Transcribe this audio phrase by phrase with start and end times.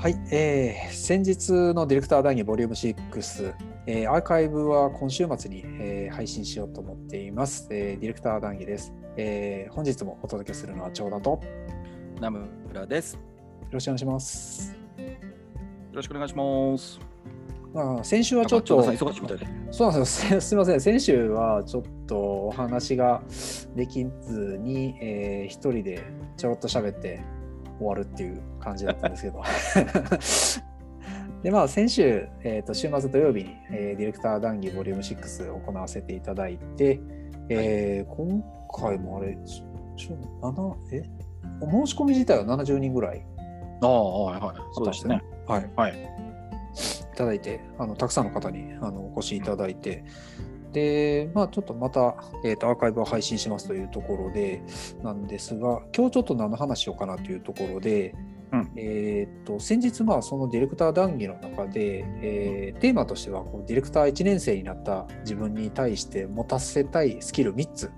[0.00, 3.54] はい、えー、先日のディレクター談義ボリューム6、
[3.86, 7.68] えー、アーカイブは今週末に、えー、配信しようと思っています。
[7.70, 9.74] えー、ディレクター談義です、えー。
[9.74, 11.42] 本日もお届けするのは長田と
[12.18, 13.16] ナムラです。
[13.16, 13.20] よ
[13.72, 14.72] ろしくお願いします。
[14.72, 15.06] よ
[15.92, 16.98] ろしくお願いします。
[17.74, 23.22] まあ、先週はちょっと、そうなんですよ す、すみません、先週はちょっとお話が
[23.76, 26.02] できずに、えー、一人で
[26.38, 27.20] ちょろっと喋って
[27.80, 29.42] 終わるっていう感じだったんですけど。
[31.42, 37.00] でまあ先週、えーと、週末土曜日に、えー、ディレクター談義ボリューム6を行わせていただいて、
[37.48, 39.38] えー、はい、今回もあれ
[39.96, 41.02] 7え？
[41.62, 43.24] お申し込み自体は70人ぐらい
[43.82, 44.56] ああはいはい。
[44.72, 45.22] そうですね。
[45.46, 50.04] はい、はい、いただいてあのたくさんの方にあのお越しいただいて、
[50.72, 54.62] で、まあ、ちょっとまた、えーと、アーカイブを配信しますというところで
[55.02, 58.14] なんですが、今日ちょっと何の話しようかなというところで、
[58.52, 67.92] うん、えーと、先日、まあ、そのディレクター談義の中で、えー、テーマとしてはこうディレクター1年生になった自分に対して持たせたいスキル3つ、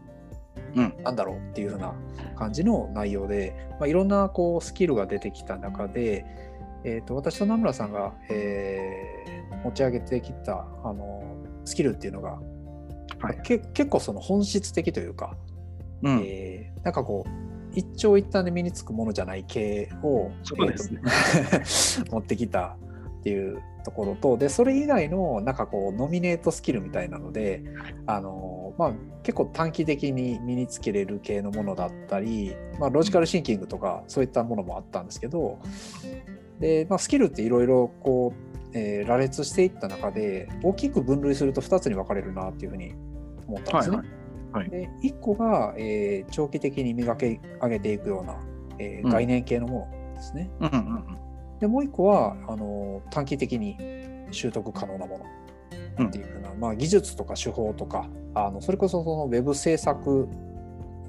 [0.75, 1.95] うん、なんだろうっていうふうな
[2.37, 6.27] 感じの内容で、まあ、いろんなこうスキルが出てきた中で、
[6.85, 11.23] えーと、私と名村さんが、えー、持ち上げてきたあの
[11.65, 12.39] スキルっていうのが
[13.21, 15.37] はい、け結構その本質的というか、
[16.03, 17.31] うん、えー、なんかこう
[17.75, 20.75] 一長一短で身につくものじゃない系を、ね、
[22.11, 22.77] 持ってきた
[23.21, 27.63] っていうところとでそれ以外のなんかこうノミネートスキルみたいなので、
[28.07, 35.59] あのまあ、結構短期的に身につけれる系のものだったり、まあ、ロジカルシンキングとかそういったものもあったんですけど
[36.59, 42.95] で、まあ、スキルっていろいろこうえー、羅列していった中で大きく分類すると2つに分かれるなっていうふうに
[43.47, 43.97] 思ったんですね。
[43.97, 44.07] はい
[44.53, 48.37] はい、で1個が、えー、長期的に磨き上げていくような、
[48.79, 50.51] えー、概念系のものですね。
[50.61, 53.77] うんうんうん、でもう1個はあの短期的に
[54.31, 55.25] 習得可能なもの。
[56.01, 60.29] っていうふうな、うん、まあ、技術とか手法とかあのそれこそそのウェブ制作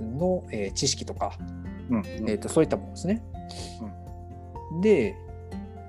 [0.01, 1.37] の、えー、知識とか、
[1.89, 3.23] うんうん、えーと、そういったものですね。
[4.73, 5.15] うん、で,、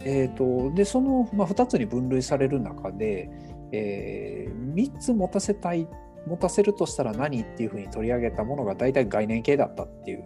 [0.05, 3.31] えーと、でその、まあ、2つに分類される中で、
[3.73, 5.89] えー、3つ持たせたい
[6.27, 10.25] 持たせるとしたら何っていうふうに取り上げたものが大体概念系だったっていう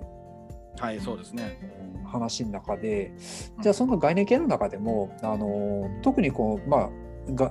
[0.78, 1.58] はいそうですね。
[2.04, 3.12] 話の中で
[3.60, 6.90] じゃあその概念系の中でもあの特にこうまあ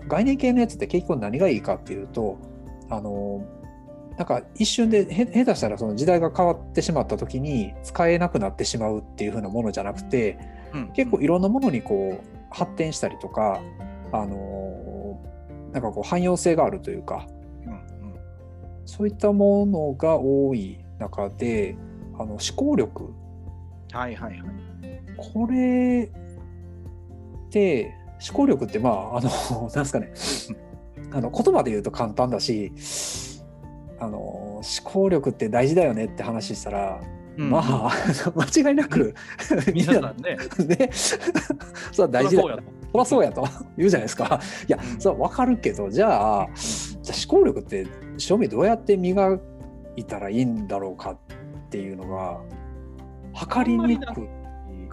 [0.08, 2.40] 概念系のやつって結局何がいいかっていうと
[2.90, 3.46] あの
[4.18, 10.40] なんか一瞬で下手したらその時代が変わってしまった時に使えなくなってしまうっていう風なものじゃなくて、
[10.73, 13.61] うん、結構いろんなものにこう発展したりとか
[14.11, 15.19] あの
[15.73, 17.28] なんかこう汎用性があるというか
[18.88, 21.78] そういったものが多い中で
[22.16, 23.13] あの思考力。
[23.91, 24.41] はいはいはい。
[25.17, 26.09] これ
[27.47, 27.94] って
[28.28, 30.13] 思考力ってまああの なんすかね。
[31.11, 32.72] あの言葉で言うと簡単だし
[33.99, 37.92] あの思考力って大事だよねって話したら、うん、まあ
[38.36, 39.14] 間違いなく。
[39.74, 40.38] 皆さんね。
[40.78, 40.90] ね。
[40.92, 42.42] それは大事だ。
[42.42, 42.56] よそ
[42.94, 43.48] りゃそうやと。
[43.78, 44.40] 言うじゃないですか。
[44.68, 47.88] いやそれは分かるけどじゃあじゃあ思考力って
[48.18, 49.40] 正味どうやって磨
[49.96, 51.18] いたらいいんだろうかっ
[51.70, 52.40] ていうのが
[53.34, 54.38] 測りにくい。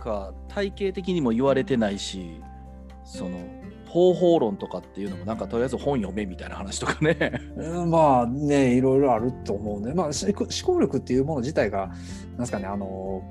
[0.05, 2.43] か体系的にも言われてないし
[3.05, 3.39] その
[3.95, 7.41] 方法論とかっていうのもなんかとりあえず本読めみたいな話とかね
[7.87, 9.95] まあねいろいろあると思うね。
[9.95, 10.35] まあ思
[10.65, 13.23] 考力っていうもの自体がなんですかねあの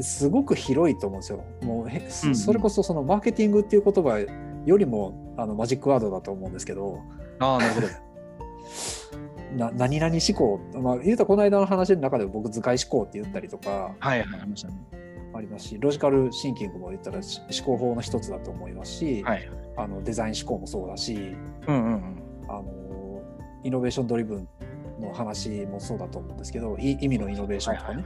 [0.00, 1.44] すごく広いと思うんですよ。
[1.60, 4.18] もうそれこそそのマーケティングっていう言葉
[4.64, 6.98] よりもあのマジックワードだと思うんですけど。
[7.38, 7.86] ああなるほど。
[9.58, 14.74] な何々思考、まあ、言うとこの間の話の中で僕図解思考って言ったりとか、はい、ありましたね。
[15.40, 21.34] ありますしロジカルシンキングも言ったら思考法の一つだと思いますし、はい、あのデザイン思考もそうだし、
[21.66, 23.22] うんうんうん、あの
[23.64, 24.48] イノベーションドリブン
[25.00, 28.04] の話もそうだと思うんですけど意味のイノベーションとかね、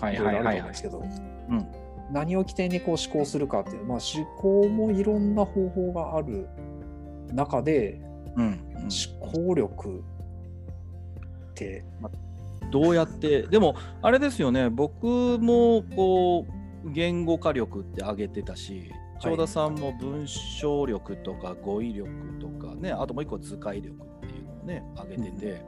[0.00, 0.16] はい。
[0.16, 1.66] ろいろあると思うんですけど、うん、
[2.10, 6.48] 何を起点にこう思考するかっていう、まあ、思考もいろんな方法がある
[7.32, 8.00] 中で、
[8.36, 8.88] うん、うん、
[9.20, 10.02] 思考力、
[12.00, 12.10] ま
[12.70, 14.70] どうやってでもあれですよね。
[14.70, 25.62] 僕もこう言語化力って挙げてたし長田さんも文章力とか語彙力とかねあともう一個図解力っていうのをね挙げてて、うん、や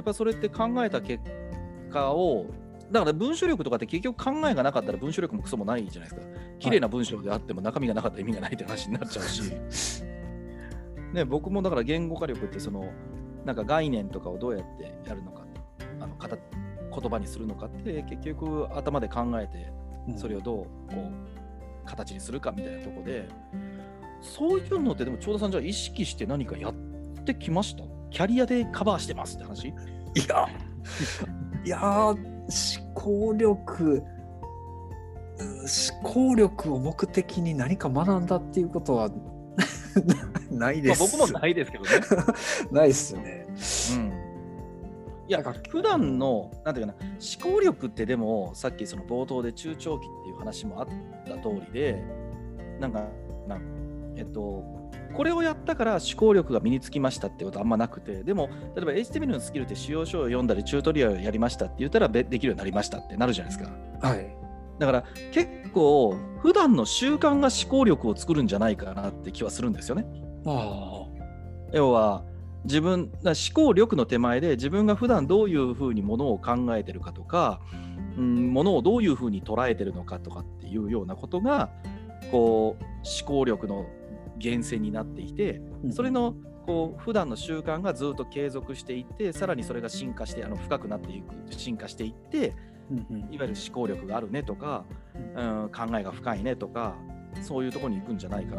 [0.00, 1.22] っぱそれって考えた結
[1.90, 2.46] 果を
[2.90, 6.26] だから文章力とかって結局考えがなかったら文章力もクソもないじゃないですか。
[6.58, 9.52] 綺麗な文章であっても中身がなかったら意味がないって話になっちゃうし。
[11.12, 12.92] ね、僕もだから言語化力ってその
[13.44, 15.44] なんか概念とかをどうやってやるのか
[16.00, 19.72] あの言葉にするのかって結局頭で考えて
[20.16, 21.10] それをどうこ
[21.86, 23.28] 形にするかみたいなとこで
[24.20, 26.74] そういうのってでも長田さんじゃあ意識して何かやっ
[27.24, 27.84] てきました？
[28.10, 29.68] キャリアでカバーしてますって話？
[29.68, 29.72] い
[30.28, 30.48] や。
[31.64, 32.16] いや思
[32.94, 34.02] 考力
[35.92, 39.10] 思考力を目的に何か学んだっていうことは
[40.52, 41.90] ないです、まあ、僕もないですけどね。
[42.70, 43.46] ないですよね、
[43.96, 44.13] うん
[45.26, 50.88] いや普段のなんていうかな思考力ってでもさっきその冒頭で中長期っていう話もあっ
[51.26, 52.02] た通りで
[52.78, 53.08] なんか
[53.48, 53.58] な
[54.16, 54.84] えっと
[55.14, 63.70] これをやったから思考力が身につきましたってことあんまなくてでも例えば HTML のスキルって使用書を読んだりチュートリアルをやりましたって言ったらできるようになりましたってなるじゃないですか。
[64.06, 64.36] はい、
[64.78, 70.04] だから結構普段の習慣が思考力を作るんじゃないかなって気はするんですよね。
[70.46, 71.06] あ
[71.72, 72.24] 要は
[72.64, 77.60] 自分思考力の手前で自分が普段どういうふうにものを考えてるかとか、
[78.16, 81.70] うん、ものをどういうふうに捉えてるのかとかっていうようなことが
[82.30, 83.86] こう思考力の
[84.38, 86.34] 源泉になっていて、それの
[86.66, 92.54] こう普段の習慣がずっと継続していってさらにそれが進化してあの深くなっていく進化していって、
[93.30, 94.84] いわゆる思考力があるねとか、
[95.36, 96.96] うん、考えが深いねとか
[97.42, 98.56] そういうところに行くんじゃないか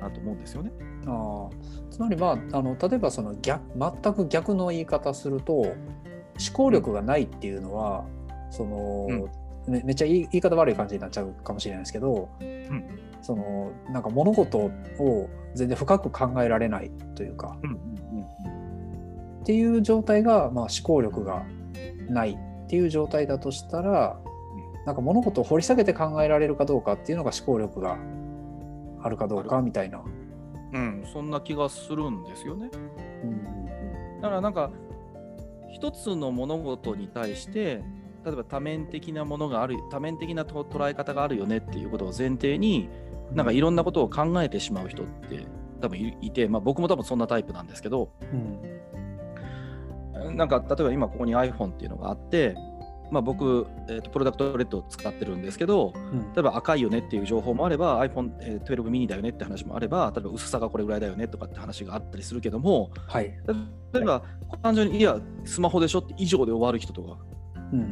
[0.00, 0.72] なと思うんですよね。
[1.06, 1.48] あ
[1.90, 3.62] つまりまああの例えばその逆
[4.02, 5.74] 全く逆の言い方すると思
[6.52, 8.04] 考力がないっていうのは、
[8.50, 12.84] その、うん、めめっちゃ言い方悪い感じになっちゃうかもしれないですけど、うん、
[13.22, 14.70] そのなんか物事を
[15.54, 17.74] 全然深く考えられないというか、うん、
[19.42, 21.44] っていう状態が、まあ、思考力が
[22.08, 24.18] ないっていう状態だとしたら、
[24.86, 27.98] なんか物事を掘り下げて考えられるかどうかっていうのが思考力が
[29.02, 30.02] あるかどうかみたいな。
[30.74, 32.68] うん、そんな気がするんですよね。
[33.22, 34.70] うん、だからなんか
[35.72, 37.82] 一つの物事に対して
[38.24, 42.88] 例えば多面的なものがある多面的な捉え方があるよねっていうことを前提に
[43.32, 45.46] なんかいろんなことを考えてしまう人って
[45.80, 52.56] 多分いて、まあ、僕も多分そんなタイプなんですけど、うん、なんか例えば今ここに iPhone っていうのがあって
[53.10, 63.34] まあ、僕、えーと、プロダクトレッドを使ってるんですけど、うん、例えば赤いよねっていう情報もあれば iPhone12 mini だよねって話もあれば例えば薄さがこれぐらいだよねとかって話があったりするけども、はい、
[63.92, 64.24] 例えば、
[64.62, 67.18] 単純にいやスマホでしょって以上で終わる人とか、
[67.72, 67.86] うんうん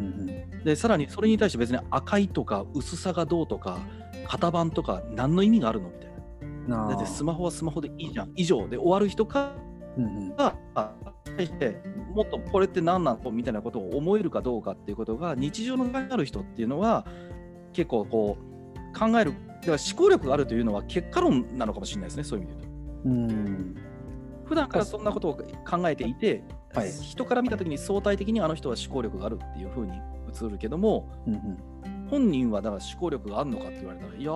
[0.54, 3.78] うん、でさらにそれに対して別に赤いとか薄さがどうとか
[4.28, 6.10] 型番とか何の意味があるのみたい
[6.68, 6.88] な。
[6.88, 8.32] だってスマホはスマホでいいじゃん。
[8.36, 9.52] 以上で終わる人か、
[9.98, 10.54] うんうん、が
[11.36, 11.82] 対して
[12.14, 17.06] もっとこれって何なのみたいなことを思えるかどうかっていうことが日常の中にある人っていうのは
[17.72, 19.32] 結構こう考える。
[19.62, 22.68] だから思考力があるというのは結果論なのかもしれないですねそういう意味で
[23.04, 23.34] 言うと。
[23.34, 23.76] うん。
[24.44, 26.42] 普段からそんなことを考えていて、
[26.74, 34.32] はい、人から見た時に相対的にあの人は思考力があるっていうふうに映るけども、うんうん、本人はだから思考力があるのかって言われたらいや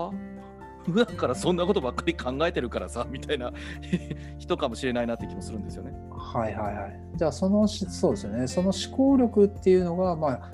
[0.86, 3.52] 普段からそんなことばっかり考えてるからさみたいな
[4.38, 5.92] 人かもしれないなって気もするんですよね。
[6.10, 7.00] はいはいはい。
[7.16, 8.46] じゃあそのそうですよね。
[8.46, 10.50] その思考力っていうのがまあ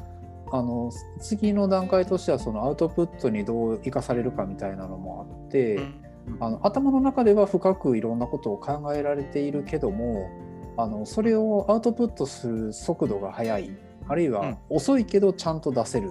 [0.53, 5.95] あの次の段階としてはそのアウトプットにどう生かされるかみたいなのもあって、うん、
[6.41, 10.29] あの頭の中では深くいろんなことを考えられているけども
[10.77, 13.71] あのそれをアウトプットする速度が速い
[14.09, 16.11] あるいは遅いけどちゃんと出せる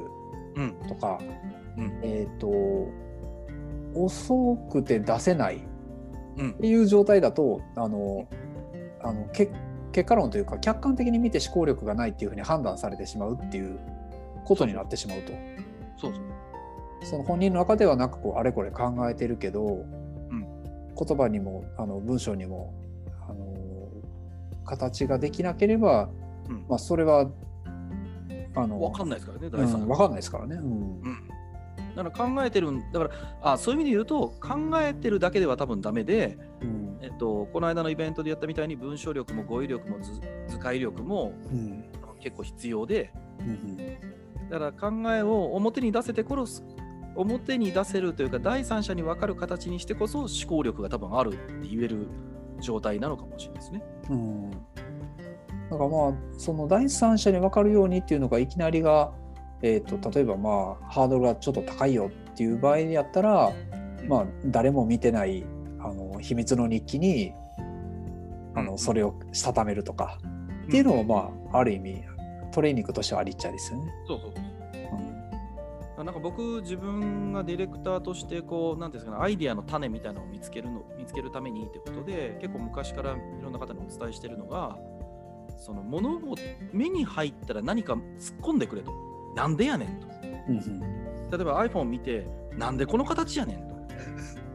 [0.87, 1.19] とか、
[1.77, 1.85] うん。
[1.85, 2.47] うん、えっ、ー、と
[3.95, 8.27] 遅くて出せないっていう状態だと、あの
[9.03, 9.51] あの結
[9.91, 13.79] 結果論というか客観的に見て思考力がないっていうふうに判断されてしまうっていう
[14.45, 15.33] ことになってしまうと。
[15.97, 16.23] そうそう。
[17.03, 20.45] その本人の中ではなんかこうあれこれ考えてるけど、うん、
[20.95, 22.73] 言葉にもあの文章にも
[23.27, 23.55] あの
[24.65, 26.09] 形ができなければ、
[26.47, 27.29] うん、まあそれは
[28.55, 30.55] あの分かんないですからね第三、うん、分かんないですからね。
[30.55, 31.30] うん
[31.95, 41.33] だから考えてるだからあそういう意味で言うと考えてるだけでは多分ダメで、うん、えっと、この間のイベントでやったみたいに文章力も語彙力も図解力も、
[42.19, 43.77] 結構必要で、うん、
[44.49, 46.63] だから考えを表に出せてこそ
[47.15, 52.07] 表に出せるというか第三者に分かる形にしてこそ思考力が多分あるって言える
[52.59, 53.83] 状態なのかもしれないですね。
[54.09, 54.51] うん。
[54.51, 59.11] だからまあその第三者に分かるようにっていうのがいきなりが
[59.63, 63.51] えーと、例えばまあハードルがちょっと高いよっていう場合やったら、
[64.07, 65.45] まあ、誰も見てない
[65.79, 67.33] あの秘密の日記に
[68.55, 70.17] あのそれをしたためるとか、
[70.67, 72.03] っていうのもまあある意味
[72.51, 73.91] トレーニングとしてはありっちゃですよね。
[74.07, 74.33] そうそう
[75.97, 84.77] うん、なんか僕自分がディレクターとしてこうなんですかねアイディアの種みたいなのを見つけるの見つけるためにってことで結構昔からいろんな方にお伝えしてるのが
[85.57, 86.35] その物を
[86.73, 88.01] 目に入ったら何か突っ
[88.41, 89.10] 込んでくれと。
[89.35, 90.07] なんでやねんと。
[91.37, 93.71] 例えば iPhone 見てなんでこの形やねんと。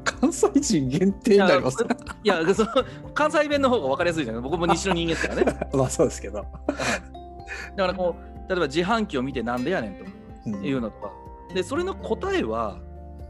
[0.04, 1.84] 関西人限定になります
[2.22, 2.70] いやその
[3.12, 4.42] 関西弁の方が分かりやすいじゃない？
[4.42, 5.58] 僕も西の人間ですからね。
[5.74, 6.44] まあそうですけど。
[6.66, 10.00] だからこう例えば自販機を見てなんでやね
[10.46, 11.12] んというのとか、
[11.54, 12.78] でそれの答えは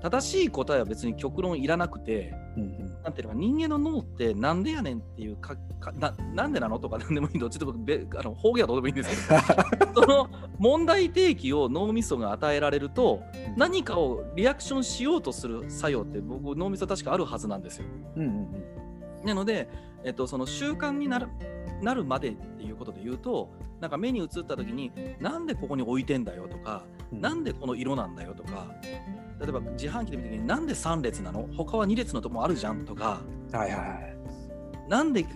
[0.03, 7.49] 正しい答えは別に極論いらなくて、うんうん、なんていうのか人間の脳ってなんでやねんっていうかかななんでなのとか なんでもいいの？
[7.49, 9.95] ちょっとべあの方言はどうでもいいんですけど。
[10.03, 17.85] その問題提起を脳みそが与えられると、うん、何かをリアクションしようとする作用って僕脳みそ確かあるはずなんですよ。
[18.17, 18.33] うんうんう
[19.23, 19.69] ん、なので、
[20.03, 21.29] えっと、その習慣になる
[21.83, 26.83] なるまでっていうことで言うとなんか目に映った時になんでここに置いてんだよとか、
[27.13, 28.67] うん、なんでこの色なんだよとか
[29.41, 31.49] 例えば自販機で見た時になんで3列なの？
[31.57, 33.21] 他は2列のとこもあるじゃんとか、
[33.53, 35.27] はいはい、なんで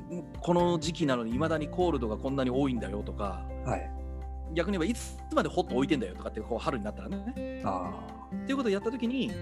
[0.41, 3.91] この時期なのにいまだにコールドがこんなに多いんだよとか、はい、
[4.55, 7.63] 逆に言えばいつまでホット置いてんだよとかってこう春になったらね。
[7.65, 9.33] あっていうことをやった時に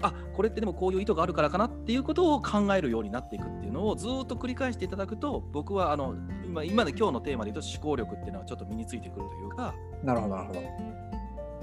[0.00, 6.14] あこれってでもこういう意図があるからかなっていうことを考えるようになっていくっていうのをずっと繰り返していただくと僕はあの
[6.46, 9.74] 今今で今日のテーマで言うと思考力っていうのはちょっと身についてくるというか。
[10.04, 10.60] なるほどなるほど、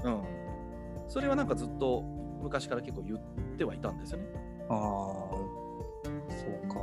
[0.04, 0.22] うん、
[1.08, 2.04] それはなんかずっと
[2.46, 3.20] 昔から結構言っ
[3.58, 4.24] てはいたんですよね。
[4.68, 4.76] ああ、
[5.34, 6.74] そうか。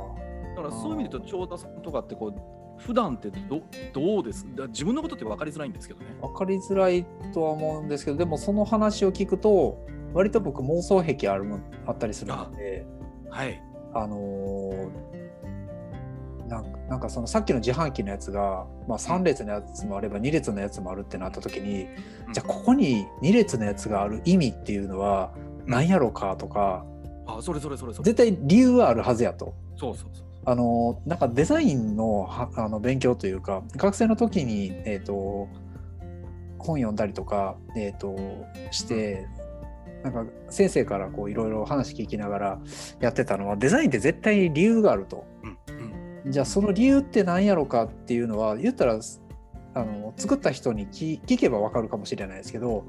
[0.56, 4.46] だからそういう意味で言うと、長田さんとかってこう、普段ってどどうです？
[4.68, 6.06] 自分のことって分かりづらいんですけどね。
[6.20, 9.78] 分かりづらいとは思うんですけど、でもその話を聞くと、
[10.12, 11.46] 割と僕妄想癖ある
[11.86, 12.86] あったりするので、
[13.30, 13.62] はい。
[13.94, 15.14] あのー
[16.48, 21.84] なんかなんかそのさっきの自販機のやつが、まあ、3列のやつもあれば2列のやつもあるってなった時に、
[22.26, 25.32] うん、じゃあここに2列のやつがある意味っていうのは
[25.66, 26.84] 何やろうかとか、
[27.26, 29.54] あそれそれそれ絶対理由はあるはずやと。
[29.76, 35.48] そうそうそうあのなんかデザインのあの勉強というか学生の時に、えーと、
[36.58, 38.14] 本読んだりとか、えーと、
[38.70, 39.26] して、
[40.02, 42.58] なんか先生からこういろいろ話聞きながら
[43.00, 45.24] やってたのはデザインって絶対理由があると。
[45.42, 45.54] うん
[46.26, 48.98] じゃあその理由って何やろかっていうのは言ったら
[49.74, 52.84] あの作った人に聞けば分かるかもしれないですけど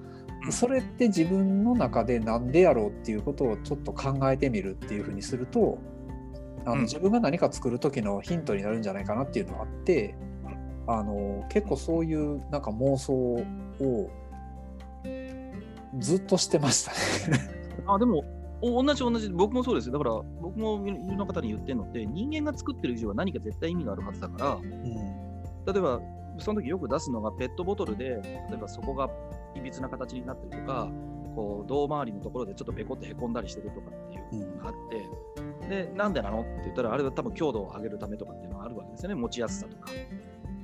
[0.52, 5.80] それって自分の中で何でやろうっていうことをちょっと考えてみるっていうふうにすると
[6.66, 10.16] あの自分が何か作る時のヒントになるんじゃないかなっていうのがあって
[10.88, 14.10] あの結構そういうなんか妄想を
[16.00, 16.92] ずっとしてました
[17.32, 17.40] ね。
[17.88, 18.24] あでも
[18.62, 19.94] 同じ同じ、僕もそうですよ。
[19.94, 26.02] だから僕もいろんな方に言ってるのって、人間が作ってる以上は何か絶対意味があるはずだから、うん、例えば
[26.40, 28.06] その時よく出すのがペットボトルで、
[28.50, 29.10] 例えばそこが
[29.56, 30.90] いびつな形になってるとか、
[31.36, 35.06] こう胴回りのところでちょっとペコってへこんだりしてるとかっていうのがあって、
[35.62, 39.92] うん、で、なんでなのって言ったら、あれは多分強度を上げるためとかっていうのがあるわけですよね、持ちやすさとか。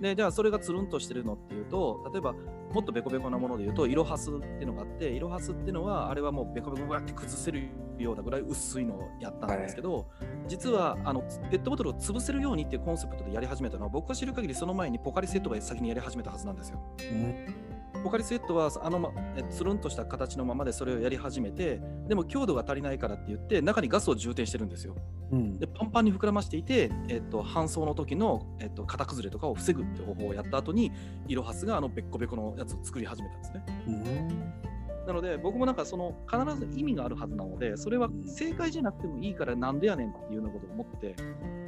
[0.01, 2.33] でじゃあそれがつるんとしてるのっていうと例えば
[2.73, 7.69] もっとベコベコなもので言うと色ハスっていうのがあって色ハスっていうのはあれはもうベコベコわって崩せる
[8.01, 10.05] ようなぐらい薄いのをやったんですけど、はい、
[10.47, 16.79] 実はあのペットボトルを潰せるようにっていうコンセプトでやり始めたのは僕が知る限りその前にポカリセットが先にやり始めたはずなんですよ。
[16.99, 17.71] うん
[18.03, 19.11] ポカリスエットはあの、ま、
[19.49, 24.95] つるんとした形のままでそれをやり始めてでも強度が足りないからって言って中にガスを充填してるんですよ。
[25.31, 30.91] うん、でパンパンに膨らましていて、えっと、搬送の時の、えっと、型崩れとかを防ぐって方法をやった後に
[31.27, 33.63] イロハスがあのベッコベコのやつを作り始めたんですね。
[33.87, 34.70] うん
[35.07, 41.15] なので僕もなんかその必ず意味があるはずなのでそれは正解じゃなくてもいいからなんでやねんっていうようなことを思って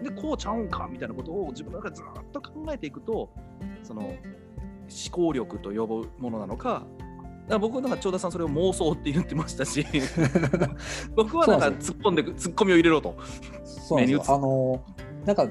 [0.04, 3.30] でこうちゃうんかみたいなことを自分の中でずっと考えていくと
[3.82, 4.18] その思
[5.12, 6.86] 考力と呼ぶものなのか
[7.48, 9.86] だ僕なんか長田さんそれを妄想って言ってましたし
[11.16, 13.16] 僕はなんか突っ込んで突っ込みを入れろと。
[13.64, 14.82] そうなんですあの
[15.26, 15.48] なんか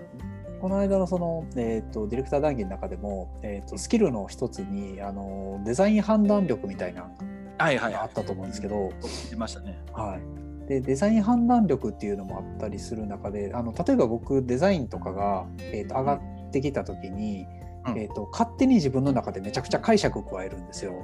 [0.60, 7.10] この間のその、えーと、ディレクター談義の中でも、えーと、スキルの一つにあのデザイン判断力みたいな
[7.58, 8.90] はいはい、あったと思うんですけど、
[9.32, 9.78] いましたね。
[9.92, 10.18] は
[10.64, 17.46] い、でデザイン判断力っていうのもあったりする中であの例えば僕デザインとかが、えーと、上がってきた時に、
[17.86, 20.94] うん、えーと、勝手に自分の中でめちゃくちゃ解釈を加えるんですよ。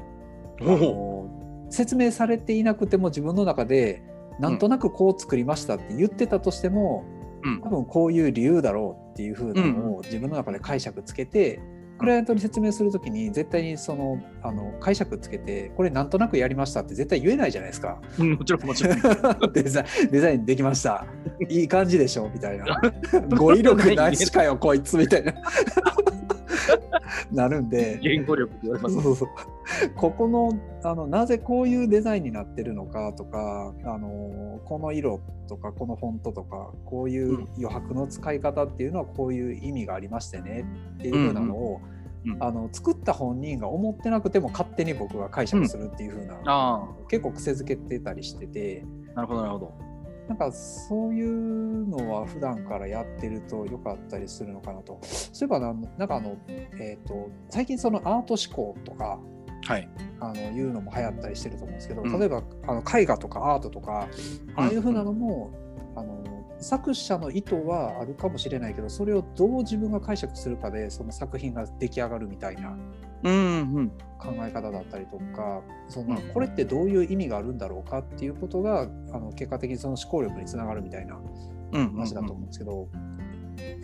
[1.70, 4.02] 説明されていなくても自分の中で
[4.40, 7.04] なんとなくこう作りましたって言ってたとしても、
[7.42, 11.60] うん、多分こういう理由だろうっていうふうなのを自分の中で解釈つけて、
[11.98, 18.00] クライアントに説明するときに絶対にそのあの解釈つけてこれなんとなくやりましたって絶対言えないじゃないですか。
[18.18, 18.98] うん、もちろんもちろん
[19.52, 20.10] デザイン。
[20.10, 21.06] デザインできました。
[21.48, 22.64] いい感じでしょみたいな。
[23.36, 25.34] 語彙力なしかよこいつみたいな。
[27.32, 29.28] なるんで言語力って言われます、そうそう
[29.96, 40.64] ここのあのなぜこういうデザインになってるのかとかあのこの色とかこのフォントとかこういう余白の使い方っていうのはこういう意味がありましてね
[40.98, 41.97] っていうふうなのを、うん
[42.40, 49.88] あの作った本人が思ってなくても勝手に僕が解釈するっていう風な、あ結構癖づけてたりしててあ、なるほど、なるほど。
[50.28, 54.98] なんかそういうのは普段からやってると良かったりするのかなと。
[55.02, 59.18] そういえばななんかあの、えー、と最近そのアート思考とか
[59.64, 59.88] はい。
[60.20, 64.08] あのいうのも流行ったりしてると思うんですけど、うん例えばあの絵画とかアートとか
[64.56, 65.52] ああいう風なのも、
[65.98, 66.24] あの
[66.60, 72.76] 作者の意図はあるかもしれないけどそれをどう自分が解釈するかでその作品が出来上がるみたいな。
[73.20, 78.86] 考え方だったりとかそのうんこれってどういう意味があるんだろうかっていうことがあ
[79.18, 81.18] の結果的にその思考力につながるみたいな
[81.72, 82.88] うん、話だと思うんですけど、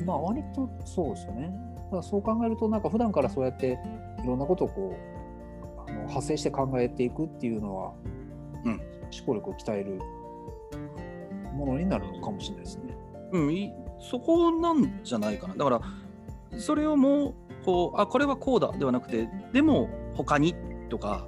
[0.05, 1.53] まあ割とそうですよね。
[1.87, 3.79] だからそう考えるとなんか普段からそうやって
[4.23, 4.97] いろんなことをこ
[5.87, 7.93] うあの派生して考えていくっていうのは、
[8.65, 8.81] うん
[9.15, 10.01] 思考力を鍛える
[11.55, 12.97] ものになるのかもしれないですね。
[13.33, 15.55] うん、いそこなんじゃないかな。
[15.55, 15.81] だから、
[16.59, 17.35] それをもう、
[17.65, 20.55] こう、あ、これはこうだではなくて、でも、他に
[20.91, 21.27] とか、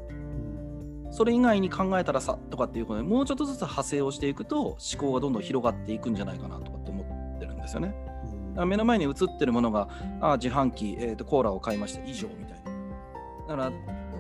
[1.11, 7.03] それ以外に考えたらさとかっていうことでもうちょっとずつ派生をしていくと思考がどんどん広がっていくんじゃないかなとかって思
[7.37, 7.95] ってるんですよね。
[8.31, 9.89] うんだから目の前に映ってるものが
[10.21, 13.57] あ自販機、えーと、コーラを買いました以上みたいな。
[13.57, 13.73] だから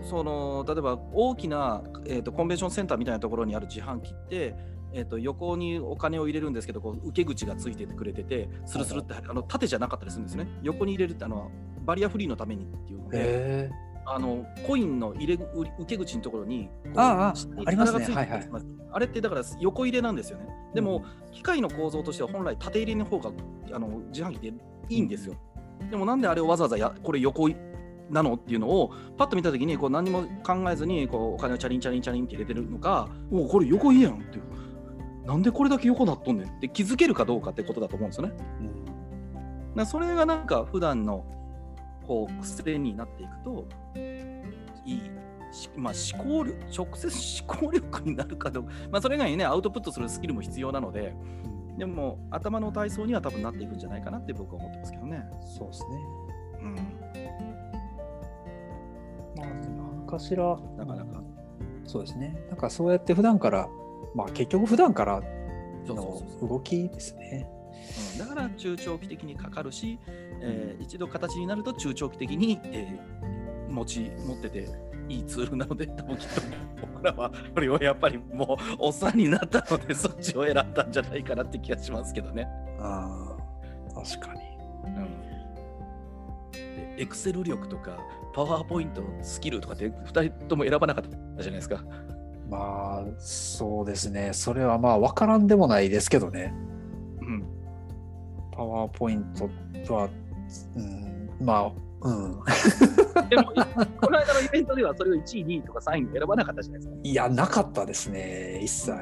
[0.02, 4.54] その例えば大きな、えーとコンベンションセンターみたいなところにある自販機って、
[4.96, 10.48] えー、と横にお金を入れるんですけどこう受け口がついててくれててスルスルってあの縦じゃなかったりするんですね。
[10.62, 11.50] 横に入れるってあの
[11.84, 13.18] バリアフリーのためにっていうので。
[13.18, 13.70] へ
[14.08, 17.34] あのコインの入れ受け口のところにあ
[17.66, 18.48] ありますね棚がついてるはいはい
[18.92, 20.46] あれってだから横入れなんですよね。
[20.74, 23.32] でも、機械の構造としては本来縦入れの方が
[23.72, 24.48] あの自販機って
[24.88, 25.34] いいんですよ。
[25.90, 27.50] でもなんであれをわざわざやこれ横
[28.08, 28.34] なの？
[28.34, 34.44] っていうのをパッと見たときにこう何も考えずにこうお金をチャリンチャリンチャリンって入れてるのか、おうこれ横いいやんっていう。
[35.26, 38.34] なんでこれだけ横なっとんねんって気づけるかどうかってことだと思うんですよね。
[38.60, 41.26] うんそれがなんか普段の
[42.06, 43.68] こう癖になっていくと
[44.86, 45.02] いい
[45.52, 51.14] しまあ思考力直接思考力になるかどうか、まあ、それ以外にねアウトプットするスキルも必要なので
[51.78, 55.22] でも頭の体操には多分なっていくんじゃないかなって僕は思ってますけどね。
[55.58, 55.88] そうですね。
[56.62, 56.74] うん、
[59.36, 59.46] まあ、
[60.00, 61.22] 何かしら、なかなか。
[61.84, 62.34] そうですね。
[62.48, 63.68] なんかそうやって普段から、
[64.16, 65.22] まあ結局普段から
[65.86, 67.46] の動きですね。
[68.14, 69.98] うん、だから中長期的にかかるし、
[70.40, 73.36] えー一度形になると中長期的に、えー
[73.68, 74.68] 持ち持ってて
[75.08, 76.40] いいツールなので 多分きっと
[76.80, 82.48] 僕らはこれをやっぱりもうおっさんになったのでそっちを選んだんじゃないかなって気がしますけどね。
[82.80, 83.36] あ
[83.90, 84.40] あ、確かに。
[84.86, 87.98] うん、でエクセル力とか
[88.32, 91.84] パワーポイントのスキルとかって2人とも選ばなかったじゃないですか。
[92.48, 94.30] まあ、そうですね。
[94.32, 96.54] それはまあ分からんでもないですけどね。
[97.20, 97.44] うん、
[98.52, 99.24] パワーポイン
[99.86, 100.08] トは、
[100.76, 102.40] うん、まあ、うん。
[103.28, 103.44] でも
[104.00, 106.96] この間のイベントではそれを1位、2位とか3位に選ばなかったじゃないですか。
[107.02, 108.92] いや、なかったですね、一切。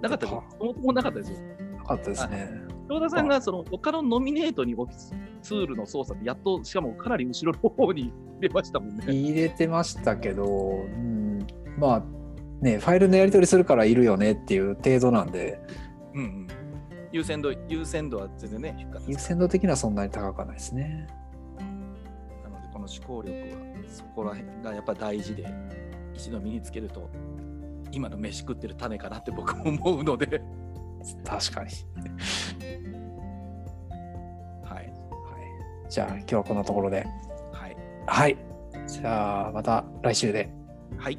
[0.00, 0.42] なかったですも
[0.74, 1.38] そもなかったですよ。
[1.78, 2.64] なかったですね。
[2.88, 4.96] 京田さんがその他のノミネートに置き
[5.42, 9.04] ツールの操作でやっとしかもかなり後ろの方に入れましたもんね。
[9.08, 11.46] 入れてましたけど、うん、
[11.78, 12.02] まあ、
[12.64, 15.60] ね、ファイルのやり取りするからいるよねっていう程度なんで、
[16.14, 16.48] うんうん、
[17.12, 21.06] 優先度優先度は全然ね優先度的にはそんなに高くはないですね。
[22.42, 23.46] なのでこの思考力は
[23.86, 25.46] そこら辺がやっぱ大事で
[26.14, 27.10] 一度身につけると
[27.92, 30.40] 今の飯食ってる種かなって僕も思うので、
[31.24, 31.70] 確かに。
[34.64, 34.90] はいはい、
[35.90, 37.06] じゃあ、今日はこんなところで。
[37.52, 38.38] はいはい。
[38.86, 40.48] じゃあ、また来週で。
[40.96, 41.18] はい、